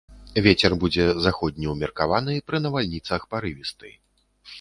[0.45, 3.93] Вецер будзе заходні, умеркаваны, пры навальніцах парывісты.